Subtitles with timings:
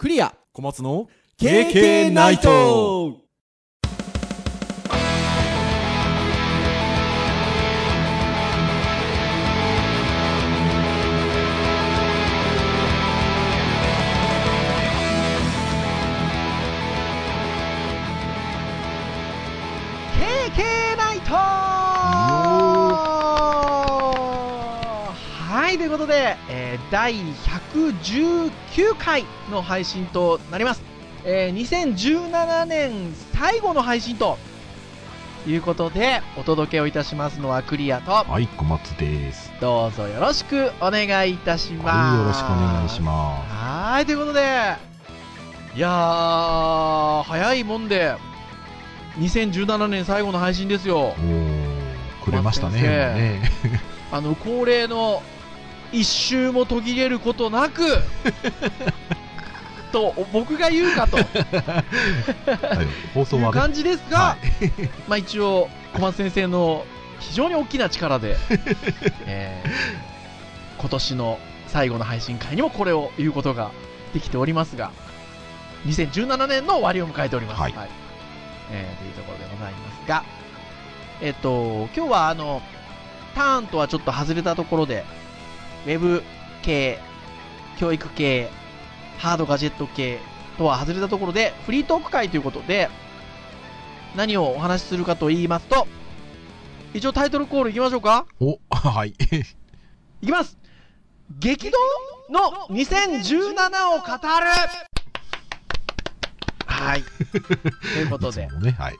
[0.00, 0.34] クリア。
[0.54, 3.18] 小松の KK ナイト。
[20.96, 21.34] ナイト。
[25.50, 26.49] はい、ということで、えー
[26.90, 28.50] 第119
[28.98, 30.82] 回の配信となります。
[31.24, 34.38] えー2017年最後の配信と
[35.46, 39.52] いうことで、お届けをいたしますのはクリアと、はい、小松です。
[39.60, 41.86] どうぞよろしくお願いいたします。
[41.86, 44.40] はい、よろしくお願いしまはーい、ということで、
[45.76, 48.16] いやー、早いもんで、
[49.18, 51.22] 2017年最後の配信ですよす。。
[51.22, 53.50] おー、くれましたね、ね。
[54.10, 55.22] あの、恒例の
[55.92, 57.82] 一周も途切れることなく、
[59.92, 61.18] と、僕が言うかと。
[61.18, 61.84] いは
[62.82, 64.36] い放送はね、う感じですが、は
[65.08, 66.86] まあ一応、小松先生の
[67.18, 68.36] 非常に大きな力で、
[69.26, 70.10] えー
[70.80, 73.70] 今年の最後の配信会にもこれを言うことが
[74.14, 74.92] できておりますが、
[75.84, 77.60] 2017年の終わりを迎えております。
[77.60, 77.74] はい。
[78.70, 80.24] えーというところでございますが、
[81.20, 82.62] えっ、と、今日はあの、
[83.34, 85.04] ターンとはちょっと外れたところで、
[85.86, 86.22] ウェブ
[86.62, 86.98] 系、
[87.78, 88.48] 教育系、
[89.18, 90.18] ハードガジェット系
[90.58, 92.88] とは外れたところで、フリートーク会ということで、
[94.16, 95.86] 何をお話しするかと言いますと、
[96.92, 99.14] 一応タイトルコールいきましょうかお、 はい。
[100.22, 100.58] いきます
[101.38, 101.78] 激動
[102.28, 104.90] の2017を語る
[106.66, 107.02] はい。
[107.02, 108.96] ということでね、はい。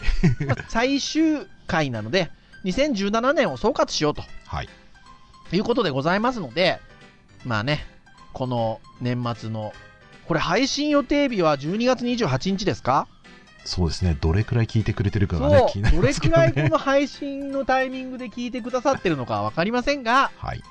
[0.47, 2.31] まあ最終回なので、
[2.65, 4.69] 2017年を総括しようとはい。
[5.57, 6.79] いうことでございますので、
[7.45, 7.85] まあね、
[8.33, 9.73] この年末の、
[10.27, 13.09] これ配信予定日は12月28日ですか？
[13.65, 16.51] そうですね、どれくらい聞いてくれてるかがね、気になりどれますけどね。
[16.53, 20.63] くらいこの配信のタイミングで聞いてくださってるのかはわかりませんが、はい。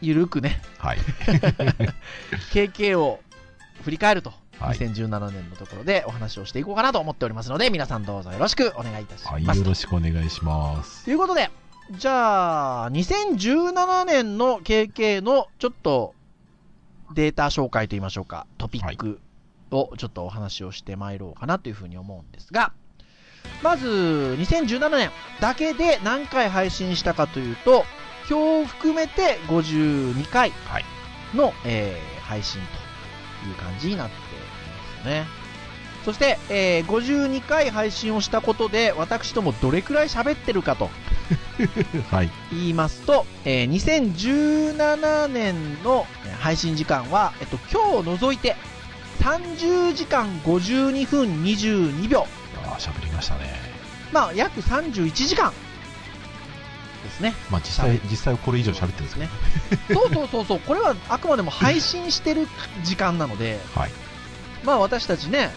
[0.00, 0.98] ゆるくね、はい。
[2.52, 3.20] KK を
[3.84, 9.58] 振り返ると、はい2017年のところでお話をしていこうかなと思っておりますので、皆さんどうぞよろしくお願いいたしはい、ます。
[9.60, 11.04] よろしくお願いします。
[11.04, 11.50] ということで、
[11.90, 16.14] じゃあ、2017年の KK のちょっと
[17.14, 19.20] データ紹介といいましょうか、トピック
[19.70, 22.72] をちょっとお話をしてまいろうかなというふうに思うんですが、
[23.62, 25.10] まず、2017年
[25.40, 27.84] だけで何回配信したかというと、
[28.30, 30.84] 今日含めて52回はい。
[31.34, 32.62] の、えー配信
[33.42, 35.41] という感じになっていますね。
[36.04, 40.90] そして、えー52回配信をしたことで、私どもどれくらい喋ってるかと
[42.10, 42.30] はい。
[42.50, 48.56] 言いますと、えー2017年のえー配信時間は、えっと、今日除いて
[49.20, 52.26] 30時間52分22秒。
[52.64, 53.60] あー喋りましたね。
[54.12, 55.52] まあ、約31時間
[57.04, 57.34] ですね。
[57.50, 59.28] まあ、実際、実際これ以上喋ってるんですね。
[59.92, 62.46] そうそうそうそう、これはあくまでも配信してる
[62.84, 63.90] 時間なので、はい。
[64.64, 65.50] まあ私たちね、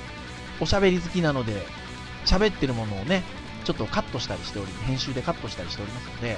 [0.60, 1.66] おしゃべり好きなので、
[2.26, 3.24] 喋ってるものをね、
[3.64, 6.38] ちょっとカットしたりしており、編集でカットしたりしておりますので、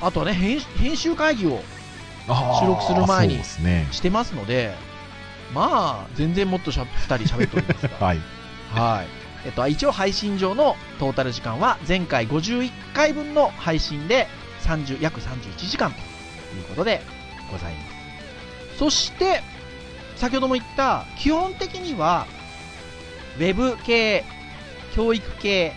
[0.00, 1.60] あとはね、編編集会議を
[2.60, 3.42] 収録する前に。
[3.42, 4.74] してますので、
[5.54, 8.20] まあ、全然もっとしゃ2人喋っておりますが、 はい。
[8.70, 9.06] はい。
[9.46, 14.28] えっと、一応配信上のトータル時間は、前回51回分の配信で
[14.62, 15.98] 30、約31時間と
[16.56, 17.02] いうことで
[17.50, 17.80] ございま
[18.72, 18.78] す。
[18.78, 19.42] そして、
[20.16, 22.26] 先ほども言った、基本的には、
[23.38, 24.24] ウェブ系、
[24.94, 25.72] 教育系、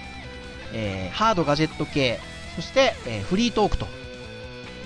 [0.73, 2.19] えーハードガジェット系、
[2.55, 3.85] そして、えーフリートークと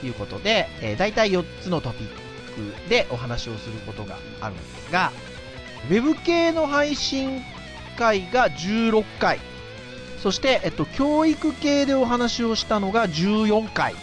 [0.03, 2.07] いうことで、えー、大体4つのトピッ
[2.83, 5.13] クでお話をすることがあるんですが、
[5.89, 7.41] ウェブ系の配信
[7.97, 9.39] 会が16回、
[10.21, 13.95] そして、えっと、教育系でお話をしたのが14回、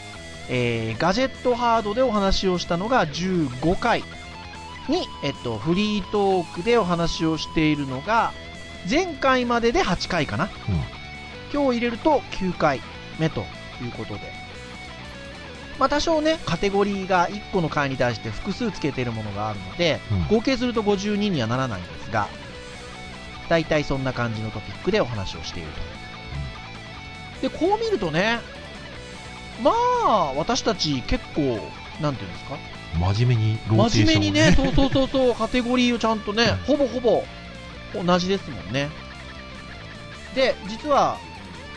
[0.48, 4.02] えーガジェットハードでお話をしたのが15回
[4.88, 8.32] に、えっと、フリートークでお話をしているのが、
[8.88, 10.44] 前回までで8回かな。
[10.44, 10.50] うん
[11.54, 12.80] 今日入れると9回
[13.18, 13.40] 目と
[13.82, 14.20] いうことで。
[15.78, 22.28] まあ多少ね、カテゴリーが1個の回に対して複数つけているものがあるので、うん合計すると52にはならないんですが、
[23.50, 25.68] 大体そんな感じのトピックでお話をしている
[27.42, 27.50] と。
[27.50, 28.38] で、こう見るとね、
[29.62, 31.60] まあ、私たち結構、
[32.00, 32.56] なんていうんですか？
[33.14, 37.24] 真面目にローテーションを真面目にね、そうそうそうそう、カテゴリーをちゃんとね、ほぼほぼ
[37.94, 38.90] 同じですもんね。
[40.34, 41.18] で、実は、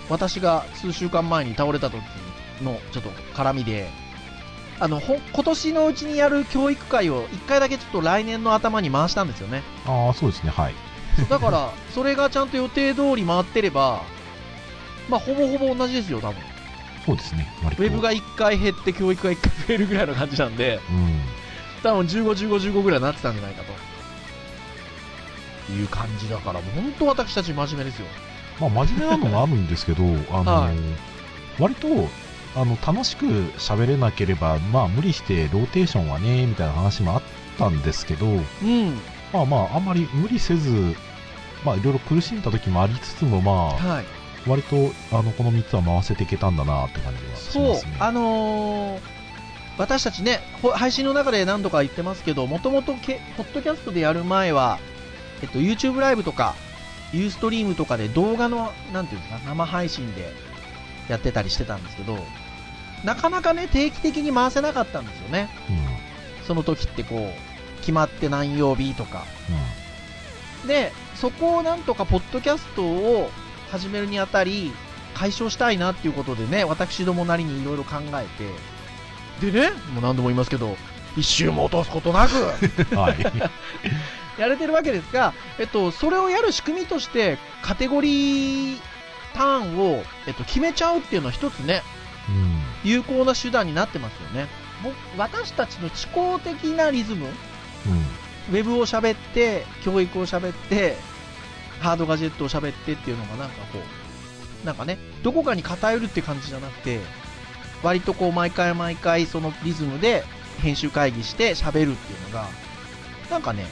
[0.10, 2.02] 私が数週間前に倒れた時
[2.62, 3.90] のちょっと絡みで、
[4.80, 9.64] あのほん今年のうちにやる教育会を1回だけちょっと来年の頭に回したんですよね。
[9.86, 10.74] ああ、そうですね、はい。
[11.30, 14.04] だから、それがちゃんと予定通り回ってれば、
[15.10, 16.36] まあ、ほぼほぼ同じですよ、多分。
[17.06, 17.48] そうですね。
[17.64, 21.22] ウェブが1回減って教育が1回増えるぐらいの感じなんで、うん。
[21.84, 23.74] 多分15、15、15ぐらいになってたんじゃないかと。
[25.72, 28.08] いう感じだから、本当私たち真面目ですよ。
[28.60, 30.76] まあ、真面目なのもあるんですけど、あの、はい
[31.58, 31.88] 割と、
[32.56, 33.26] あの、楽しく
[33.58, 37.22] 喋れなければ、まあ、無理してローテーションはね、みたいな話もあっ
[37.58, 39.00] たんですけど、うん。
[39.32, 40.96] まあまあ、あんまり無理せず、
[41.64, 44.06] まあ、いろいろ苦しんだ時もありつつも、まあ、はい。
[44.48, 49.16] 割と、あの、この3つは回せていけたんだなって感じはしそうますね。、あのー
[49.78, 54.80] 私たちね、ほ配信の中で何度か言ってますけど、もともとけ、ポッドキャストでやる前は、
[55.46, 56.56] えっと、YouTube ライブとか、
[57.14, 60.34] ユーストリームとかで動画の、なんていうんですか、生配信で
[61.08, 62.18] やってたりしてたんですけど、
[63.04, 65.50] なかなかね、定期的に回せなかったんですよね。
[65.70, 65.74] う
[66.42, 66.46] ん。
[66.46, 69.24] その時ってこう、決まって何曜日とか。
[70.64, 70.68] うん。
[70.68, 73.30] で、そこをなんとか、ポッドキャストを
[73.70, 74.74] 始めるにあたり、
[75.14, 78.26] 解消したいなっていうことでね、私どもなりにいろいろ考え
[79.40, 80.76] て、でね、もう何度も言いますけど、
[81.16, 82.34] 一周も落とすことなく、
[82.96, 83.18] はい。
[84.38, 88.80] やれてるわけですが、えっと、それをやる仕組みとして、カテゴリー
[89.34, 91.82] ターンを、えっと、決めちゃうっていうのは一つね、
[92.30, 92.90] うん。
[92.90, 94.48] 有効な手段になってますよね。
[94.84, 97.32] ぼ私たちの思考的なリズム、うん。
[98.56, 100.98] ウェブを喋って、教育を喋って、
[101.80, 103.80] ハードガジェットを喋ってっていうのがなんかこ
[104.64, 107.00] う、なんかね、どこかに偏るって感じじゃなくて、
[107.84, 110.24] 割とこう毎回毎回そのリズムで
[110.62, 112.50] 編集会議して喋るっていうのが、
[113.30, 113.68] なんかね、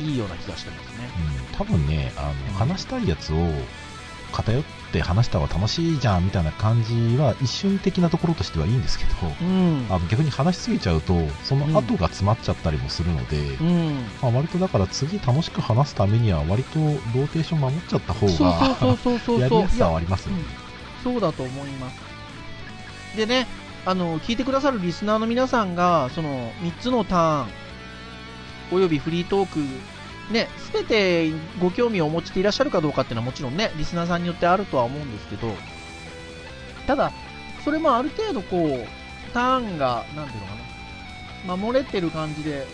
[0.00, 1.10] いいような気がしてますね。
[1.52, 3.36] うん多分ね、あの、話したいやつを
[4.32, 4.62] 偏っ
[4.92, 9.10] て話した方が楽しいじゃんみたいな感じは一瞬的なところとしてはいいんですけど、
[9.42, 9.86] うん。
[9.90, 11.14] あの逆に話しすぎちゃうと、
[11.44, 13.94] その後が詰まっちゃったりもするので、うん。
[14.22, 18.32] まあ、割とだから次楽しく話すためには割とローテーション守っちゃった方が
[18.76, 19.56] そうそうそうやり。
[19.56, 20.42] やすさはありますよね。
[20.64, 20.70] うん
[21.02, 23.16] そうだと思います。
[23.16, 23.46] でね、
[23.84, 27.46] あの、聞いてくださるリスナーの皆さんが、その、3つのターン、
[28.72, 29.58] およびフリートーク、
[30.32, 31.30] ね、すべて
[31.60, 35.52] ご興味をお持ちでいらっしゃるかどうかっていうのはもちろんね、リスナーさんによってあるとは思うんですけど、
[36.86, 37.12] ただ、
[37.64, 40.54] それもある程度こう、ターンが、なんていうのか
[41.46, 42.66] な、守れてる感じで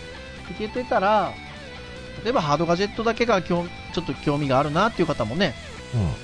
[0.51, 1.33] いけてたら、
[2.23, 5.53] 例えばハードガジェットだけが興ちょっと興味があるなっていう方もね、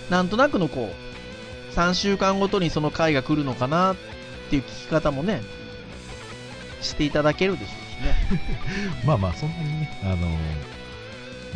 [0.10, 3.96] なんとなくのこう、3週間ごとにその回が来るのかなっ
[4.50, 5.42] ていう聞き方もね、
[6.82, 7.83] していただけるでしょ
[9.06, 10.28] まあまあ、そんなにね、あの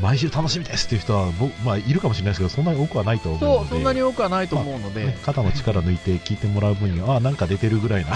[0.02, 5.06] 毎週楽しみですっていう人は、僕まあ、いるかもしれないですけど、そんなに多くはないと思うので、そう、そんなに多くはないと思うので。
[5.06, 8.12] ね、肩の力抜いて聞いてもらう分には、あなんか出てるぐらいな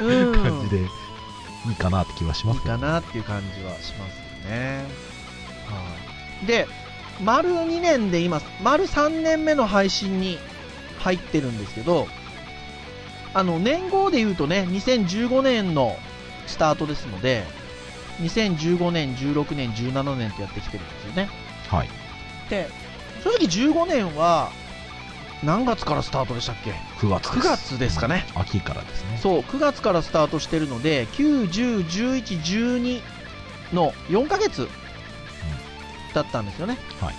[0.00, 4.16] うん、 感じでいいかなって気はしいいますけどかなっていう感じはします
[4.48, 4.84] よね。
[5.66, 5.96] は
[6.42, 6.46] い。
[6.46, 6.66] で、
[7.22, 10.38] 丸2年で今、丸3年目の配信に
[10.98, 12.08] 入ってるんですけど、
[13.34, 15.96] あの、年号で言うとね、2015年の
[16.46, 17.44] スタートですので、
[18.20, 21.28] 2015年、16年、17年とやってきてるんですよね。
[21.68, 21.88] はい。
[22.48, 22.68] で、
[23.22, 24.50] 正直15年は、
[25.42, 27.38] 何月からスタートでしたっけ？9月です。
[27.38, 28.26] 9月ですかね。
[28.34, 29.18] 秋からですね。
[29.22, 33.00] そう、9月からスタートしてるので、9、10、11、12
[33.72, 34.68] の4ヶ月
[36.14, 36.78] だったんですよね。
[37.00, 37.14] はい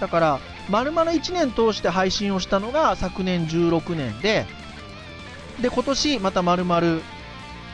[0.00, 0.40] だから、
[0.70, 4.46] 丸々1年通して配信をしたのが昨年16年で、
[5.60, 6.80] で、今年また丸々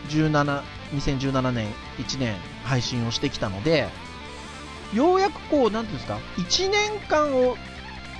[0.09, 1.69] 17、2017年
[1.99, 2.35] 1年
[2.67, 3.89] 配信をしてきたので、
[4.93, 7.57] ようやくこう、なんていうんですか、1年間を、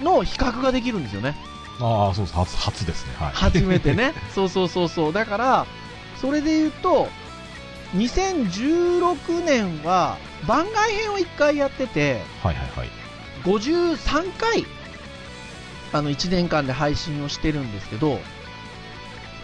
[0.03, 1.37] の比較ができるんですよね。
[1.81, 2.37] ああ、そうです。
[2.37, 3.13] 初、初ですね。
[3.19, 3.31] はい。
[3.35, 4.15] 初めてね。
[4.35, 5.13] そうそうそうそう。
[5.13, 5.67] だから、
[6.21, 7.09] それで言うと、
[7.97, 12.91] 2016年は番外編を1回やってて、はいはいはい。
[13.45, 14.67] 53回、
[15.93, 18.21] あの、1年間で配信をしてるんですけど、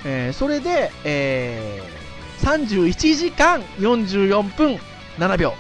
[0.05, 2.03] えーそれで、えー
[2.43, 4.77] 31時間44分
[5.19, 5.55] 7秒。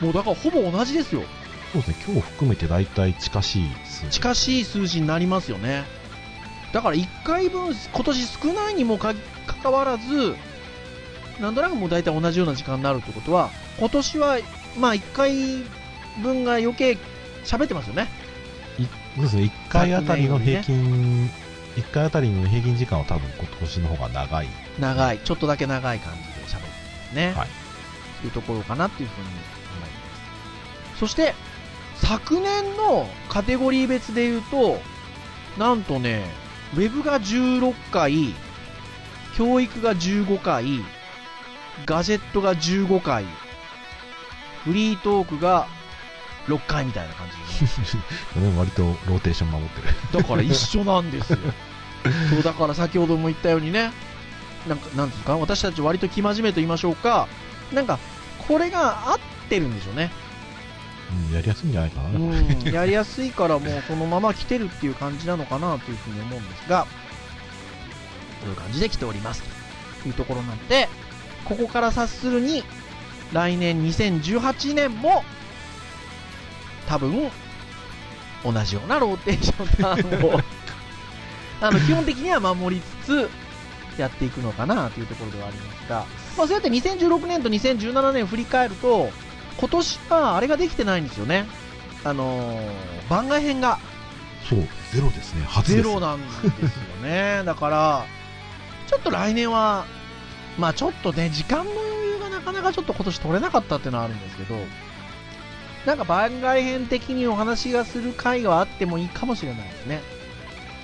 [0.00, 1.22] もうだからほぼ同じですよ。
[1.72, 1.96] そうですね。
[2.06, 4.10] 今日含めて大体近しい数字。
[4.10, 5.84] 近しい数字になりますよね。
[6.72, 9.14] だから1回分、今年少ないにもか
[9.46, 10.36] かかわらず、
[11.40, 14.38] なんとなくもう大体同じような時間になるってことは、今年は、
[14.78, 15.34] まあ1回
[16.22, 16.98] 分が余計
[17.44, 18.08] 喋ってますよね。
[18.78, 19.42] いそうですね。
[19.44, 21.30] 1回あたりの平均、
[21.76, 24.48] 一回あたりの平均時間は多分今年の方が長い。
[24.78, 26.66] 長い、ちょっとだけ長い感じで喋ってま
[27.10, 27.32] すね。
[27.36, 27.65] はいと
[28.26, 29.40] いうところかなっていうふうに思い
[29.80, 29.86] ま
[30.94, 31.00] す。
[31.00, 31.34] そして、
[31.96, 34.80] 昨年のカテゴリー別で言うと、
[35.58, 36.24] なんとね、
[36.74, 38.34] ウェブが16回、
[39.36, 40.84] 教育が15回、
[41.84, 43.24] ガジェットが15回、
[44.64, 45.68] フリートークが
[46.48, 50.22] 6回みたいな感じでね 割とローテーション守ってる。
[50.22, 51.38] だから一緒なんですよ。
[52.30, 53.92] そう、だから先ほども言ったようにね、
[54.68, 57.28] なんか、なんていうか、私たち割と生真面目と言いましょうか、
[57.72, 57.98] なんか、
[58.46, 60.10] これが合ってるんでしょうね。
[61.28, 62.10] うん、やりやすいんじゃないかな。
[62.10, 69.42] うん、やりやすいからもうそのまま来てるっていう感じなのかなというふうに思うんですが、こういう感じで来ております
[70.02, 70.88] というところなんで、
[71.44, 72.64] ここから察するに、
[73.32, 75.24] 来年2018年も、
[76.88, 77.30] 多分、
[78.44, 80.40] 同じようなローテーションターンを、
[81.60, 83.30] あの、基本的には守りつつ、
[83.98, 89.10] やっていくのかなというところではありますが、まあ、そうやって2016年と2017年振り返ると、
[89.58, 91.46] 今年はあれができてないんですよね。
[92.04, 92.70] あのー
[93.08, 93.78] 番外編が
[94.48, 94.60] そう、
[94.92, 95.42] ゼロですね。
[95.42, 95.72] 初。
[95.72, 96.50] ゼロなんですよ
[97.02, 97.42] ね。
[97.46, 98.06] だから、
[98.86, 99.86] ちょっと来年は、
[100.56, 104.56] まあちょっとね、時間の余裕がなかなかちょっと今年取れなかったっていうのはあるんですけど、
[105.84, 110.00] なんか番外編的にお話がする回があってもいいかもしれないですね。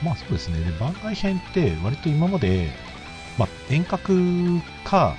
[0.02, 0.58] まあそうですね。
[0.58, 2.72] で、番外編って割と今まで、
[3.38, 5.16] まあ遠隔か、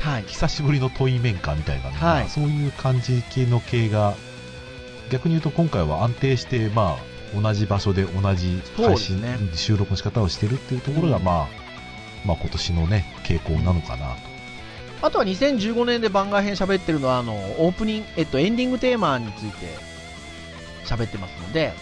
[0.00, 0.24] はい。
[0.24, 4.14] 久しぶりの対面かみたいなね、はいまあそういう感じ系の系が、
[5.10, 11.48] 逆に言うと今回は安定して、まあ同じ場所で同じ配信、ね収録の仕方をしてるっていうところが、うんまあ、
[12.24, 14.32] まあ今年のね、傾向なのかなと。
[15.02, 19.66] あとは2015年で番外編喋ってるのは、あの、オープニング、えっと、エンディングテーマについて
[20.84, 21.72] 喋ってますので、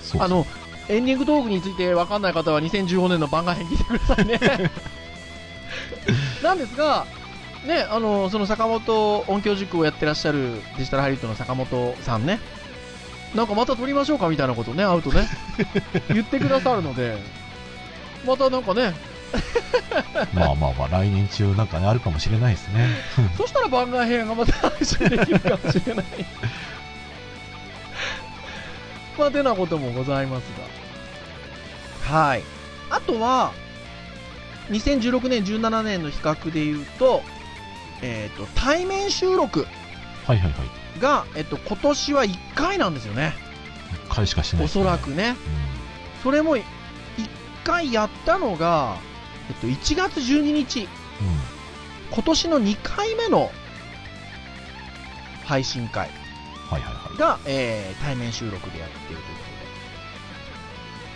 [0.00, 0.46] そうあの、
[0.88, 4.70] エンディングトークについて分かんない方は2015年の番外編聞いてくださいね。
[6.42, 7.06] なんですが、
[7.66, 12.40] ね、あの、その坂本音響塾をやってらっしゃるデジタルハリウッドの坂本さんね、
[13.34, 15.28] なんかまた撮りましょうかみたいなことね、会うとね、
[16.08, 17.18] 言ってくださるので、
[18.26, 18.94] またなんかね、
[20.34, 22.88] まあまあまあ、来年中なんかね、あるかもしれないですね。
[23.36, 26.04] そしたら番外編がまた配信できるかもしれない。
[29.18, 30.44] まあ、てなこともございます
[32.08, 32.16] が。
[32.18, 32.42] はい。
[32.88, 33.52] あとは、
[34.70, 37.22] 2016年、17年の比較で言うと、
[38.02, 39.66] えっ、と、対面収録
[40.26, 40.58] はいはいは
[40.96, 41.00] い。
[41.00, 43.34] が、えっ、と、今年は1回なんですよね。
[44.06, 45.36] 一回しかしてないね、そらくね。
[46.22, 46.64] それも、1
[47.64, 48.96] 回やったのが、
[49.48, 50.86] えっと、1月12日、うん。
[50.86, 50.90] うん。
[52.12, 53.50] 今年の2回目の
[55.44, 56.08] 配信会。
[56.70, 57.18] はいはいはい。
[57.18, 59.40] が、えー対面収録でやっているということで。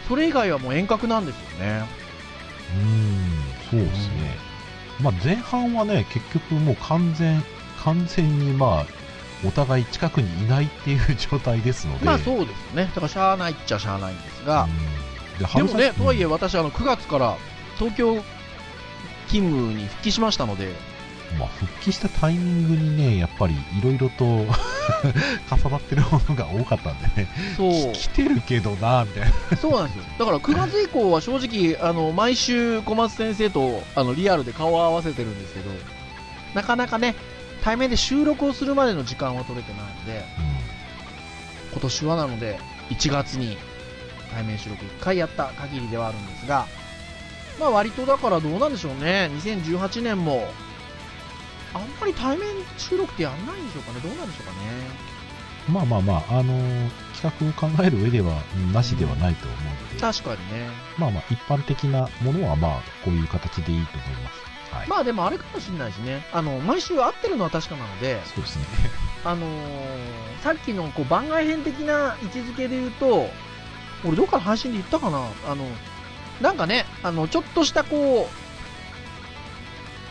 [0.09, 1.85] それ以外はもう遠隔なんですよね。
[2.75, 3.24] うーん、
[3.81, 4.37] そうですね。
[5.01, 7.43] まあ前半はね、結局もう完全、
[7.83, 8.87] 完全にまあ、
[9.47, 12.05] お互い近くにいないっていう状態ですので。
[12.05, 12.85] まあそうですね。
[12.85, 15.05] だからしゃあないっちゃしゃあないんですが、うん
[15.39, 17.37] ででもね、とはいえうん私あの9月から
[17.77, 18.23] 東京
[19.27, 20.73] 勤務に復帰しましたので、
[21.35, 29.57] まあ、復帰したタイミングにね、やっぱりいろいろと 重なってるものが多かったんでね、そう、来てるけどな、みたいな。
[29.57, 30.05] そうなんですよ。
[30.19, 35.71] だから9月以降は正直、あの、毎週小松先生とあのリアルで顔を合わせてるんですけど、
[36.55, 37.15] なかなかね、
[37.63, 40.25] 対面で収録をするまでの時間は取れてないので、
[41.73, 42.59] 今年はなので
[42.91, 43.57] 1月に
[44.31, 46.67] 対面収録1回やった限りではあるんですが、
[47.59, 50.49] まあ割とだからどうなんでしょうね、2018年も、
[51.75, 54.59] あんまり対面収録ってやんないんでしょうかね、どうなんでしょうかね。
[55.69, 60.69] まあまあまあ、あのー企画を考える上では、うんなしではないと思うので、確かにね。
[60.99, 64.75] まあまあ、一般的なものはまあ、こういう形でいいと思います。
[64.75, 64.89] はい。
[64.89, 68.65] まあでもあれかもしれないしね、あの、毎週会ってるのは確かなので、そうですね。
[69.25, 73.31] あのーさっきのこう番外編的な位置づけで言うと、
[74.05, 75.27] 俺どっかの配信で言ったかな？
[75.49, 75.67] あの、
[76.43, 78.44] なんかね、あの、ちょっとしたこう、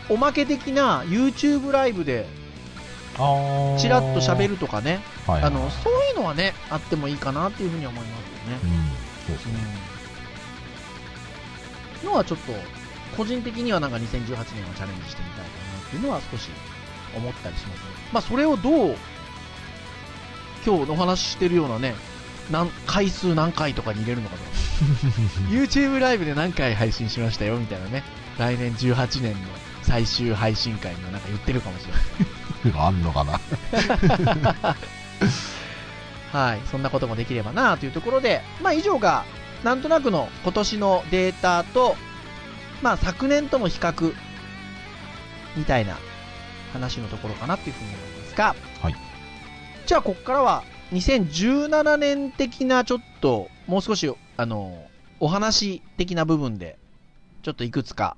[0.08, 2.26] おまけ的な YouTube ライブで
[3.16, 8.58] あーチラッと喋るとかね、はいはいはいあの、そういうのはね、あってもいいかなっていうふうには思いますよね。
[8.62, 8.70] うん、
[9.26, 9.52] そうですね。
[12.02, 12.08] うん。
[12.10, 12.52] のはちょっと、
[13.16, 14.36] 個人的にはなんか2018年は
[14.74, 16.50] チャレンジしてみたいかなっていうのは少し
[17.16, 17.84] 思ったりしますね。
[18.12, 18.96] まあそれをどう、
[20.66, 21.94] 今日のお話ししてるようなね、
[22.50, 24.50] 何回数何回とかに入れるのかとか、
[25.50, 28.02] YouTube ライブで何回配信しましたよみたいなね、
[28.38, 29.38] 来年18年の
[29.84, 32.80] 最終配信会にはなんか言ってるかもしれない。
[32.86, 33.38] あんのかな？
[36.32, 39.24] はい、そんなこともできればなというところで、まあ以上が、
[39.62, 41.96] なんとなくの今年のデータと、
[42.82, 44.14] まあ昨年との比較、
[45.56, 45.96] みたいな
[46.72, 48.96] 話のところかなっていうふうに思いますが、はい。
[49.86, 54.86] じゃあここからは、2017年的なちょっと、もう少し、あの、
[55.20, 56.78] お話的な部分で、
[57.42, 58.16] ちょっといくつか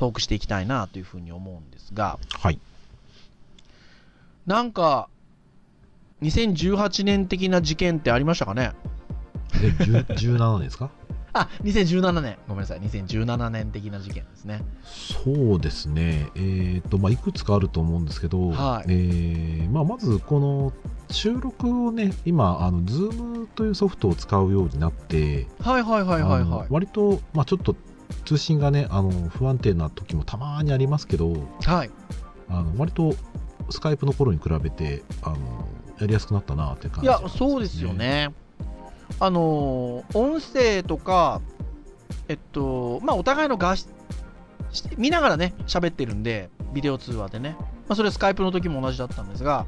[0.00, 2.58] トークしていきたいなというふうに思うんですが、はい。
[4.46, 5.08] なんか、
[6.22, 8.72] 2018年的な事件ってありましたかね？
[9.62, 10.90] え、10 17年ですか？
[11.34, 12.38] あ、2017年。
[12.48, 12.80] ごめんなさい。
[12.80, 14.62] 2017年的な事件ですね。
[14.84, 16.28] そうですね。
[16.34, 20.72] えっ、と、まあ、いくつかあると思うんですけど、はいえーまあ、まず、この、
[21.10, 26.66] 収録をね、今、あの、Zoom というソフトを使うようになって、はいはいはいはいはい。
[26.70, 27.76] 割と、まあ、ちょっと、
[28.24, 31.32] 通信がね、あの、不安定な時もたまにありますけど、
[31.64, 31.90] はい。
[32.48, 33.14] あの、割と、
[33.70, 35.36] スカイプの頃に比べて、あの、
[36.00, 37.92] やりやすくなったなって感いやじがします、そうですよ。
[37.92, 38.32] ね。
[39.18, 41.40] あのー音声とか、
[42.28, 43.88] えっと、まあ、お互いの画質、
[44.72, 47.56] し見ながらね、喋ってるんで、ビデオ通話でね。
[47.58, 49.66] まあ、それはスカイプの時も同じだったんですが、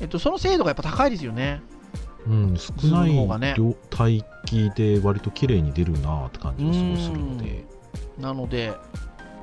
[0.00, 1.60] えっと、その精度がやっぱ高いですよね。
[2.26, 7.66] うん、少ない量帯域で割と綺麗に出るなって感じがすごいするので、
[8.18, 8.72] なので、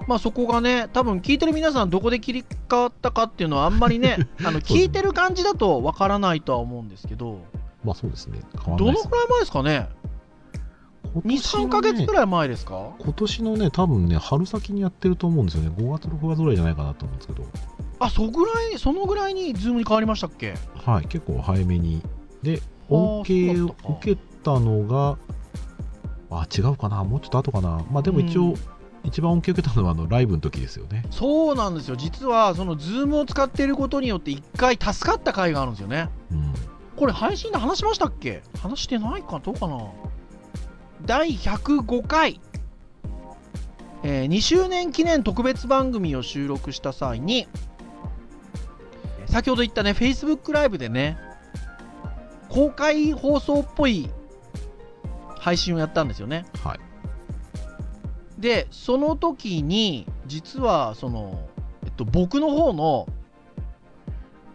[0.07, 7.39] まあ、そこがね、多分聞いてる皆さん、どこで切り替わったかっていうのは、あんまりね、 あの聞いてる感じだとわからないとは思うんですけど、
[7.83, 9.89] まあそうですね、変わどらないですのくらい前ですかね、
[11.15, 11.21] 2、
[11.65, 12.89] 3ヶ月くいらい前ですか？
[12.99, 15.69] 今年のね、多分ね、春先にやってると思うんですよね。
[15.77, 17.43] 5月、6月ぐらいじゃないかなと思うんですけど、
[17.99, 20.55] あ、そぐらい、そのぐらいに Zoom に変わりましたっけ？
[20.83, 22.01] はい、結構早めに。
[22.41, 23.93] で、あー恩恵をそうだったか。
[23.99, 25.17] 受けたのが、
[26.31, 27.81] あ、違うかな、もうちょっと後かな。
[27.91, 28.55] まあでも一応、うん
[29.03, 31.03] 一番恩恵を受けたのはあのライブの時ですよね。
[31.09, 36.09] そうなんですよ、実はその Zoom を使っていることによって、1回助かった回があるんですよね。
[36.31, 36.53] うん。
[36.95, 38.43] これ、配信で話しましたっけ？
[38.61, 39.87] 話してないか、どうかな？
[41.03, 42.39] 第105回、
[44.03, 47.47] えー2周年記念特別番組を収録した際に、
[49.25, 51.17] 先ほど言ったね、Facebook ライブでね、
[52.49, 54.11] 公開放送っぽい
[55.41, 56.45] 配信をやったんですよね。
[56.63, 56.79] はい。
[58.39, 61.49] で、その時に、実は、その、
[61.83, 63.07] えっと、僕の方の、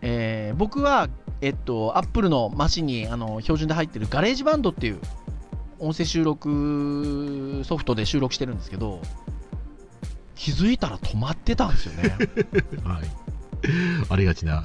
[0.00, 1.08] えー僕は、
[1.40, 5.00] えっと、 Apple のマシンにあの標準で入ってる GarageBand っていう
[5.78, 9.02] 音声収録ソフトで収録してるんですけど、
[10.36, 12.16] 気づいたら止まってたんですよね。
[12.84, 13.04] はい。
[14.08, 14.62] ありがちな。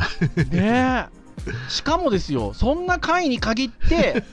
[0.51, 1.69] ねえ。
[1.69, 4.23] しかもですよ、そんな回に限って、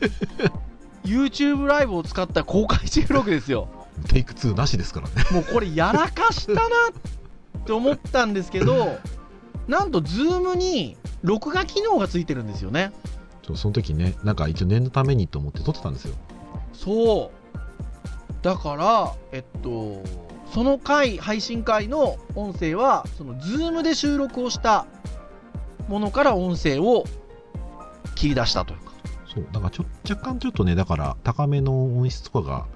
[1.04, 3.68] YouTube ライブを使った公開収録ですよ。
[4.08, 5.24] テイク2なしですからね。
[5.30, 8.98] もうこれやらかしたなって思ったんですけど、
[9.66, 12.92] なんと Zoom に録画機能がついてるんですよね。
[13.42, 16.14] ちょその時ね、なんか一応念のためにと思って撮ってたんですよ。
[16.72, 17.38] そう。
[18.42, 20.02] だから、えっと、
[20.52, 24.86] その回、配信回の音声は、その Zoom で収録をした
[25.88, 27.04] ものから音声を
[28.14, 28.87] 切り出したというか。
[29.38, 32.66] そう、だからちょ若干ちょっとね、だから高めの音質とかが、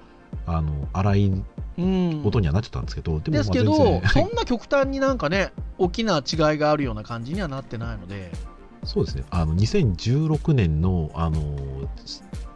[0.45, 1.43] あの、荒い
[1.77, 2.23] うん。
[2.23, 8.31] 音にはなっちゃったんですけど、でもですけど、そんな極端になんかね、大きな違いがあるような感じにはなってないので、
[8.83, 11.39] そうですね、あの、2016年の、あの、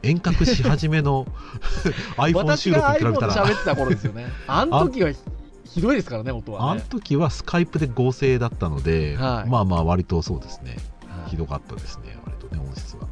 [0.04, 1.26] 遠隔し始めの
[2.17, 4.28] iPhone 収私が録に比べたら、喋ってた頃ですよね。
[4.46, 5.17] あの時はひ
[5.65, 6.84] ひどいですからね、音あのはね。
[6.89, 13.08] 時はスカイプで合成だったので、はいまあまあ割とそうですね、はいひどかったですね、割とね、音質は。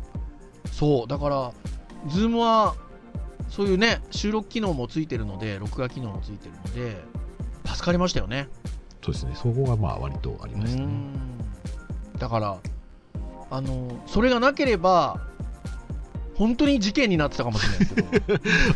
[0.75, 1.53] そう、だから、
[2.09, 2.75] Zoom は、
[3.49, 7.01] そういうね、収録機能もついてるので、録画機能もついてるので、
[7.65, 8.49] 助かりましたよね。
[9.01, 10.85] そうですね、そこがまあ割とありうましたね。
[10.87, 11.13] ん
[12.19, 12.57] だから、
[13.51, 15.21] あの、それがなければ、
[16.33, 18.09] 本当に事件になってたかもしれないですけど、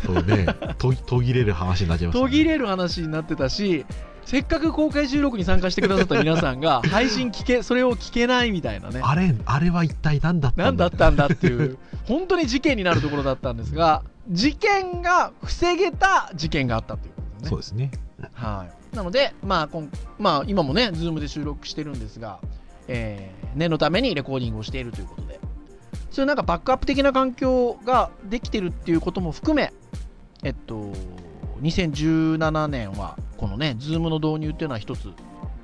[0.06, 0.46] そうね、
[0.78, 2.30] 途途切れる話になっちゃいました、ね。
[2.30, 3.84] 途切れる話になってたし、
[4.24, 9.00] せっかく公開収録に参加してくださった皆さんが、 配信聞け、それを聞けないみたいなね。
[9.02, 10.90] あれ、あれは一体何だった何んだ？
[10.90, 17.48] だったんだっていう、 本当に事件になるところだったんですが、事件が防げた事件があったということですね。
[17.48, 17.90] そうですね。
[18.34, 22.38] はい、なので、まあこんまあ、今もね、Zoom で収録してるんですが、
[22.88, 25.40] えー念のためにレコーディングをしているということで、
[26.12, 29.72] そういうなんかバックアップ的な環境ができてるっていうことも含め、
[30.44, 30.92] えっと、
[31.62, 35.10] 2017年は、このね、Zoom の導入っていうのは一つ、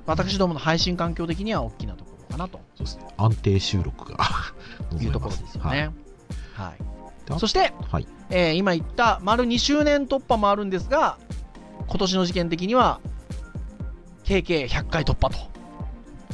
[0.05, 3.07] 私どもの配信環境的には大きなところかなとそうですね。
[3.17, 4.19] 安定収録が。
[4.99, 5.69] いうところですよね。
[5.69, 5.79] はい
[6.53, 6.97] はい
[7.39, 8.07] そして、はい。
[8.29, 11.17] えー今言った丸2周年突破もあるんですが、
[11.87, 13.01] 今年の事件的には、
[14.23, 15.37] 計計100回突破と。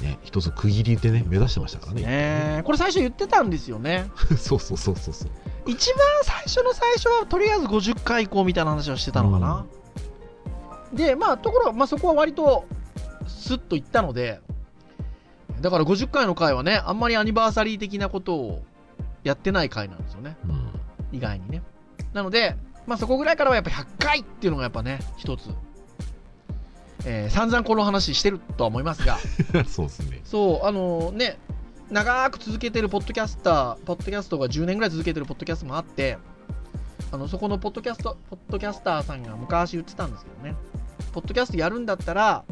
[0.04, 2.02] ね、一つ区切りでね、目指してましたからね。
[2.04, 4.06] ねこれ最初言ってたんですよね。
[4.38, 5.32] そうそうそうそうそう。
[5.65, 9.65] 一番最初の最初は、とりあえず50回以降みたいな話はしてたのかな。
[10.93, 12.65] で、まあ、ところが、まあ、そこは割と、
[13.28, 14.41] スッといったので、
[15.62, 18.63] だから50回の回はね、あんまりアニバーサリー的なことを
[19.23, 20.36] やってない回なんですよね。
[20.45, 21.17] うん。
[21.17, 21.62] 意外にね。
[22.13, 25.49] なので、まあ、そこぐらいからはやっぱ100回っていうのがやっぱね、一つ、
[27.06, 29.17] えー散々この話してるとは思いますが、
[29.67, 30.21] そうですね。
[30.26, 31.38] そう、あのね、
[31.93, 36.17] 長く続けてるポッドキャスター、ポッドキャストが10年ぐらい続けてるポッドキャストもあって、
[37.12, 40.56] あのそこのポッドキャスト、ポッドキャスターさんが昔言ってたんですけどね、
[41.12, 42.45] ポッドキャストやるんだったら、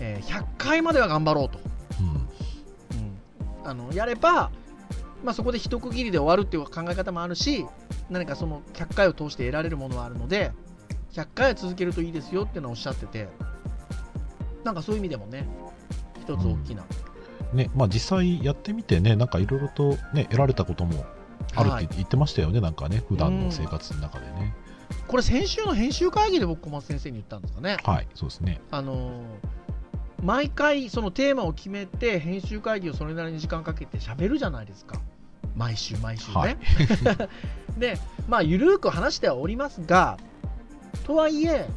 [0.00, 1.58] えー100回までは頑張ろうと。
[1.98, 2.98] うん。
[2.98, 4.50] うん、あのやれば、
[5.24, 7.64] まあ、そこで一区切りで終わるっていう考え方もあるし
[8.10, 10.52] 何かその100回を通して得られるものはあるので
[11.12, 13.28] 100回は続けるといいですよっていうのをおっしゃってて
[14.64, 15.48] なんかそういう意味でもね
[16.20, 16.84] 一つ大きな、
[17.54, 21.04] ね、まあ実際やってみてね、なんかいろいろとね、得られたことも
[21.54, 21.84] あるはい。
[21.84, 24.54] って言ってましたよね、なんかね、普段の生活の中でね。
[25.08, 27.78] これ先週の編集会議で僕小松先生に言ったんですかね。
[27.84, 28.60] はい、そうですね。
[28.70, 29.22] あのー
[30.24, 34.98] 毎回そのテーマを決めて編集会議をそれなりに時間かけて喋るじゃないですか。
[35.54, 36.56] 毎週毎週ね、はい。
[37.78, 40.16] でまあゆるーく話してはおりますが
[41.06, 41.68] とはいえ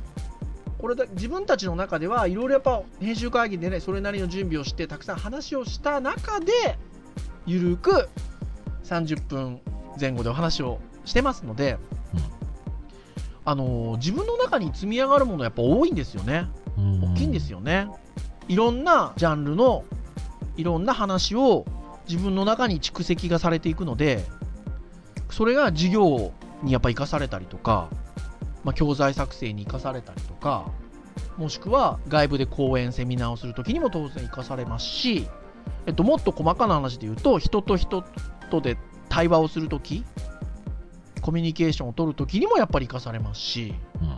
[0.79, 6.77] これだ自分たちの中ではいろいろやっぱ編集会議でねそれなりの準備をしてたくさん話をした中で
[7.45, 8.09] ゆるーく
[8.83, 9.61] 30分
[9.99, 11.77] 前後でお話をしてますので、
[12.13, 12.19] うん
[13.45, 17.57] あのー自分の中に積み上がるものやっぱ多いんですよね大きいんですよ。
[17.57, 17.87] よね。
[18.47, 19.83] いろんなジャンルの
[20.55, 21.65] いろんな話を
[22.07, 24.23] 自分の中に蓄積がされていくので
[25.29, 26.31] それが授業
[26.63, 27.89] にやっぱ生かされたりとか、
[28.67, 30.69] まあ、教材作成に生かされたりとか
[31.37, 35.25] もしくは外部で講演セミナーをするときにも当然生かされますし、
[35.85, 38.03] えっと、もっと細かな話で言うと人と人
[38.51, 38.77] とで
[39.07, 40.03] 対話をするとき
[41.21, 44.17] コミュニケーションを取るときにもやっぱり生かされますしうん。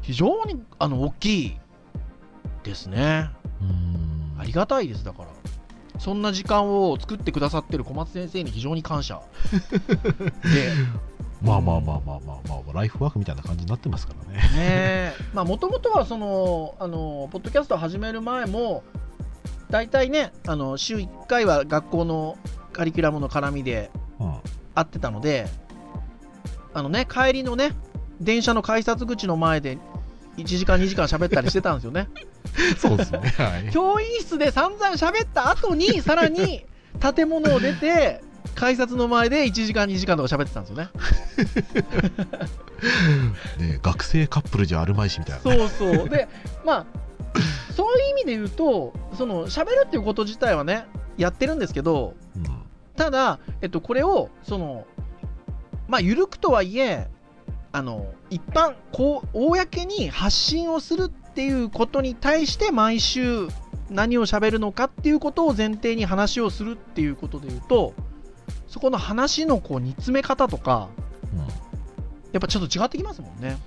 [0.00, 1.56] 非常にあの大きい
[2.64, 3.28] ですね。
[3.60, 4.40] うん。
[4.40, 5.28] ありがたいですだから。
[5.98, 9.20] そんな時間を作ってくださってる小松先生に非常に感謝。
[10.42, 10.72] で
[11.42, 14.40] まあまあまあまあまあまあ、ライフワークみたいな感じになってますからね。
[14.56, 18.84] ねまあもともとはそのあのポッドキャストを始める前も
[19.70, 22.38] 大体ねあの週1回は学校の
[22.72, 24.34] カリキュラムの絡みでうん。
[24.74, 25.46] 会ってたので
[26.74, 27.72] あのね帰りのね
[28.20, 29.78] 電車の改札口の前で
[30.36, 32.08] 1時間2時間喋ったりしてたんですよね
[32.78, 33.18] そうですね。
[33.20, 33.70] はい。
[33.70, 36.66] 教員室で散々喋った後にさらに
[37.14, 38.22] 建物を出て
[38.54, 40.88] 改札の前で1時間2時間とか喋ってたんですよね
[43.72, 45.42] ね学生カップルじゃあるまいしみたいな。
[45.42, 46.28] そうそうで
[46.64, 46.86] まあ
[47.74, 50.86] そういう意味で言うとその喋るっていうこと自体はね
[51.16, 52.62] やってるんですけどうん。
[52.96, 54.86] ただ、えっと、これをその
[55.88, 57.08] まあ緩くとはいえ
[57.72, 63.48] あの一般こう公に発信をするっていうことに対して毎週
[63.88, 67.94] 何を喋るのかっていうことを前提に話をするっていうことで言うと
[68.68, 70.88] そこの話のこう煮詰め方とか
[71.32, 71.72] うん
[72.32, 73.58] やっぱちょっと違ってきますもんね。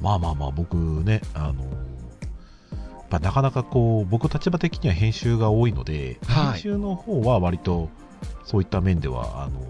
[0.00, 6.52] まあまあまあ、僕ね、あの、やっぱなかなかこう、僕立場的には編集が多いので、はい。
[6.52, 7.88] 編集の方は割と
[8.44, 9.60] そういった面では、あの、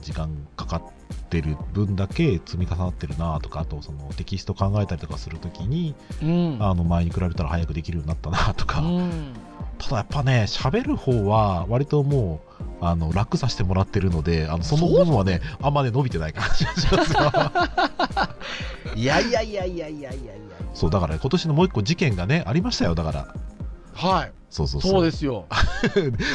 [0.00, 0.82] 時間かかっ
[1.30, 6.58] てる分だけ積み重なってるなとか、あとそのテキスト考えたりとかするときに、うん。
[6.60, 9.34] あの前に比べたら早くできるようになったなとか、うん。
[9.78, 17.32] ただやっぱね、喋る方は割ともう、あの楽させてもらってるので、あのその部分はね、あんまね、伸びてない感じがしますよ。
[18.94, 20.32] いやいやいやいやいやいやいや
[20.74, 23.34] そう、だから、ね、今年のもう一個事件がね、ありましたよ、だから。
[23.94, 24.90] はいそうそうそう。
[24.92, 25.56] そうですよ ま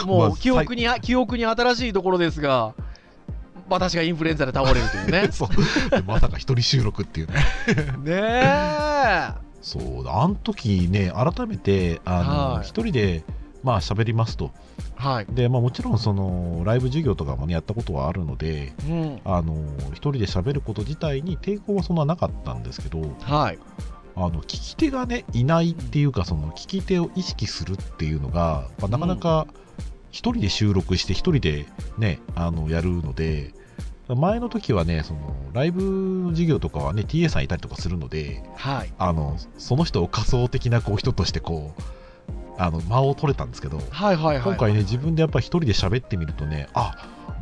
[0.03, 2.73] あもう記憶に記憶に新しいところですが
[3.69, 5.89] 私がインフルエンザで倒れるというね そう。
[5.89, 7.33] でまさか一人収録っていうね。
[8.03, 13.23] ねえそう、あの時ね、改めて、あの、はい一人で、
[13.63, 14.51] まあ喋りますと。
[14.95, 19.55] はい、で、まあもちろん、その、ライブ授業とかもね、やったことはあるので、うん、あの、
[19.91, 23.59] 一人で喋ること自体に抵抗はそんななかったんですけど、はい。
[24.15, 29.47] あの、聞き手がね、いないっていうか、その、聞き手を意識するっていうのが、まあ、なかなか、
[30.11, 31.65] 一人で収録して、一人で
[31.97, 33.53] ね、あの、やるので、
[34.15, 38.93] 前の時はね、その、ライブの授業とかはね、TA さんいたりとかするので、はい。
[38.97, 41.81] あの、その人を仮想的なこう人としてこう、
[42.59, 46.93] あの、間を取れたんですけど、はいはいはい今回ね、自分でやっぱ一人で喋ってみるとね、あ、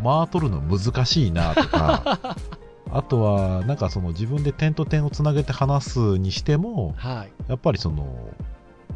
[0.01, 2.37] 間取るの難しいなとか、
[2.91, 7.49] あとは、なんかその自分で点と点をつなげて話すにしても、はい。
[7.49, 8.29] やっぱりその、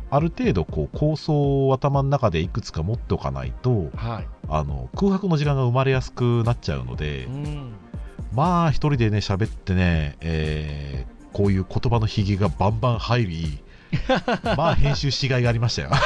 [0.09, 4.27] ある程度こう構想を頭の中でいくつか持っておかないと、はい。
[4.47, 7.73] あの空白の時間が生まれやすくなっちゃうので、うん。
[8.33, 13.63] まあ一人でね喋ってね、えーこういう言葉のひげがバンバン入り、
[14.57, 15.89] まあ編集しがいがありましたよ。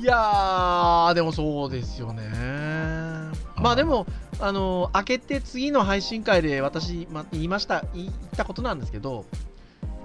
[0.00, 2.22] いやーでもそうですよね
[3.56, 4.06] まあでも
[4.38, 9.26] あの開けて次の配信会で私、ま、言いました言ったことなんですけど